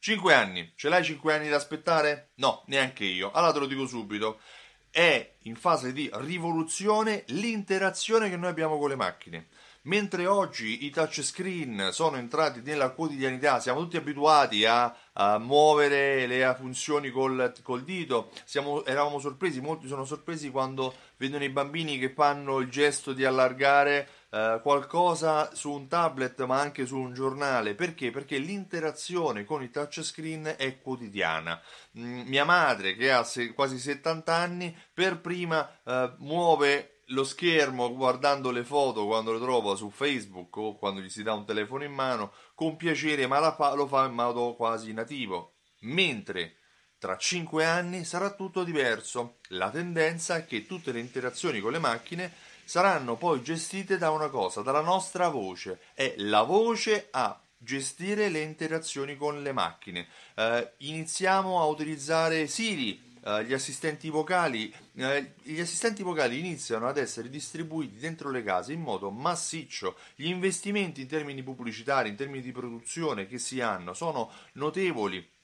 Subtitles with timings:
[0.00, 2.30] 5 anni, ce l'hai 5 anni da aspettare?
[2.36, 3.30] No, neanche io.
[3.32, 4.40] Allora te lo dico subito.
[4.90, 9.48] È in fase di rivoluzione l'interazione che noi abbiamo con le macchine.
[9.88, 16.54] Mentre oggi i touchscreen sono entrati nella quotidianità, siamo tutti abituati a, a muovere le
[16.58, 22.12] funzioni col, col dito, siamo, eravamo sorpresi, molti sono sorpresi quando vedono i bambini che
[22.12, 27.74] fanno il gesto di allargare eh, qualcosa su un tablet ma anche su un giornale.
[27.74, 28.10] Perché?
[28.10, 31.58] Perché l'interazione con i touchscreen è quotidiana.
[31.98, 37.94] Mm, mia madre, che ha se- quasi 70 anni, per prima eh, muove lo schermo
[37.94, 41.84] guardando le foto quando le trova su Facebook o quando gli si dà un telefono
[41.84, 43.38] in mano con piacere, ma
[43.74, 45.54] lo fa in modo quasi nativo.
[45.80, 46.56] Mentre
[46.98, 49.38] tra 5 anni sarà tutto diverso.
[49.48, 52.32] La tendenza è che tutte le interazioni con le macchine
[52.64, 55.80] saranno poi gestite da una cosa, dalla nostra voce.
[55.94, 60.08] È la voce a gestire le interazioni con le macchine.
[60.34, 66.98] Eh, iniziamo a utilizzare Siri Uh, gli assistenti vocali uh, gli assistenti vocali iniziano ad
[66.98, 69.96] essere distribuiti dentro le case in modo massiccio.
[70.14, 75.36] Gli investimenti in termini pubblicitari in termini di produzione che si hanno sono notevoli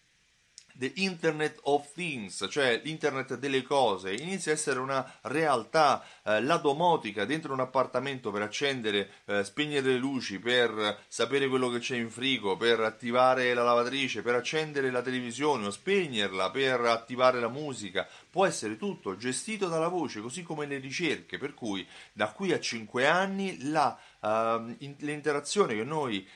[0.76, 6.56] The Internet of Things, cioè l'internet delle cose, inizia a essere una realtà, eh, la
[6.56, 11.96] domotica dentro un appartamento per accendere, eh, spegnere le luci, per sapere quello che c'è
[11.96, 17.48] in frigo, per attivare la lavatrice, per accendere la televisione o spegnerla, per attivare la
[17.48, 22.52] musica, può essere tutto gestito dalla voce, così come le ricerche, per cui da qui
[22.52, 23.96] a 5 anni la,
[24.78, 26.26] in, l'interazione che noi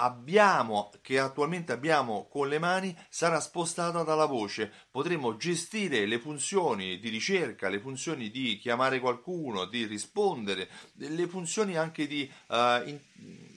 [0.00, 4.72] abbiamo, che attualmente abbiamo con le mani sarà spostata dalla voce.
[4.90, 11.76] Potremo gestire le funzioni di ricerca, le funzioni di chiamare qualcuno, di rispondere, le funzioni
[11.76, 12.98] anche di, uh, in,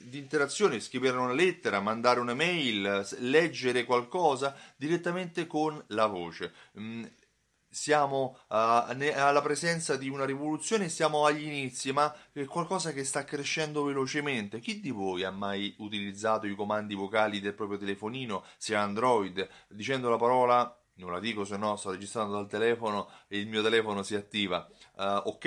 [0.04, 6.52] di interazione, scrivere una lettera, mandare una mail, leggere qualcosa direttamente con la voce.
[6.78, 7.04] Mm,
[7.74, 13.24] siamo uh, alla presenza di una rivoluzione, siamo agli inizi, ma è qualcosa che sta
[13.24, 14.60] crescendo velocemente.
[14.60, 20.08] Chi di voi ha mai utilizzato i comandi vocali del proprio telefonino, sia Android, dicendo
[20.08, 24.04] la parola, non la dico se no sto registrando dal telefono e il mio telefono
[24.04, 25.44] si attiva, uh, ok,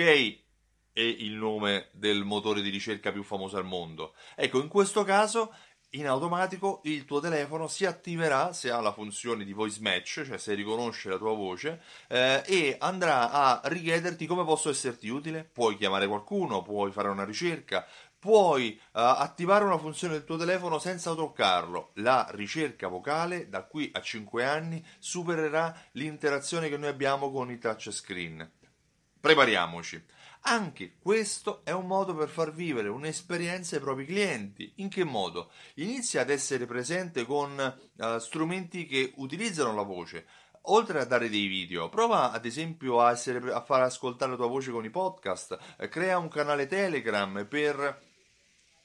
[0.98, 4.14] e il nome del motore di ricerca più famoso al mondo.
[4.34, 5.54] Ecco, in questo caso
[5.92, 10.36] in automatico il tuo telefono si attiverà se ha la funzione di voice match, cioè
[10.36, 15.48] se riconosce la tua voce, eh, e andrà a richiederti come posso esserti utile.
[15.50, 17.86] Puoi chiamare qualcuno, puoi fare una ricerca,
[18.18, 21.92] puoi uh, attivare una funzione del tuo telefono senza toccarlo.
[21.94, 27.58] La ricerca vocale da qui a 5 anni supererà l'interazione che noi abbiamo con i
[27.58, 28.50] touchscreen.
[29.20, 30.04] Prepariamoci.
[30.50, 34.72] Anche questo è un modo per far vivere un'esperienza ai propri clienti.
[34.76, 35.50] In che modo?
[35.74, 40.26] Inizia ad essere presente con uh, strumenti che utilizzano la voce.
[40.62, 44.46] Oltre a dare dei video, prova ad esempio a, essere, a far ascoltare la tua
[44.46, 48.07] voce con i podcast, eh, crea un canale Telegram per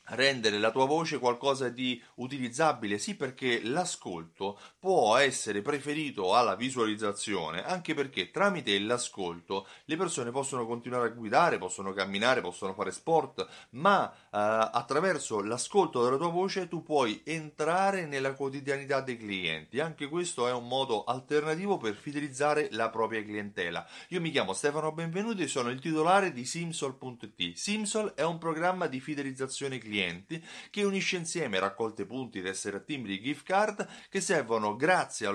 [0.07, 7.63] rendere la tua voce qualcosa di utilizzabile, sì perché l'ascolto può essere preferito alla visualizzazione,
[7.63, 13.47] anche perché tramite l'ascolto le persone possono continuare a guidare, possono camminare, possono fare sport,
[13.71, 19.79] ma eh, attraverso l'ascolto della tua voce tu puoi entrare nella quotidianità dei clienti.
[19.79, 23.87] Anche questo è un modo alternativo per fidelizzare la propria clientela.
[24.09, 27.55] Io mi chiamo Stefano Benvenuti e sono il titolare di Simsol.it.
[27.55, 33.21] Simsol è un programma di fidelizzazione clienti clienti che unisce insieme raccolte punti, tessere timbri,
[33.21, 35.27] gift card che servono grazie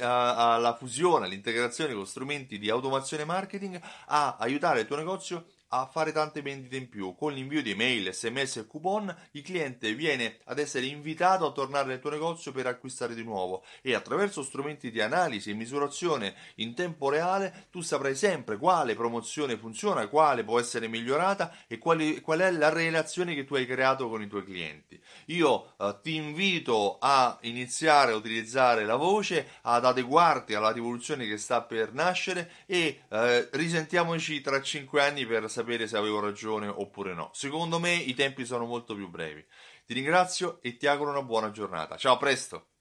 [0.00, 5.46] alla fusione, all'integrazione con strumenti di automazione marketing a aiutare il tuo negozio
[5.80, 7.16] a fare tante vendite in più.
[7.16, 11.88] Con l'invio di email, sms e coupon, il cliente viene ad essere invitato a tornare
[11.88, 16.74] nel tuo negozio per acquistare di nuovo e attraverso strumenti di analisi e misurazione in
[16.74, 22.38] tempo reale tu saprai sempre quale promozione funziona, quale può essere migliorata e quali, qual
[22.40, 25.00] è la relazione che tu hai creato con i tuoi clienti.
[25.26, 31.36] Io eh, ti invito a iniziare a utilizzare la voce, ad adeguarti alla rivoluzione che
[31.36, 36.68] sta per nascere e eh, risentiamoci tra 5 anni per sapere sapere se avevo ragione
[36.68, 37.30] oppure no.
[37.32, 39.44] Secondo me i tempi sono molto più brevi.
[39.86, 41.96] Ti ringrazio e ti auguro una buona giornata.
[41.96, 42.73] Ciao, a presto!